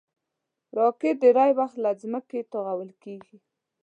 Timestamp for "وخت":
1.59-1.75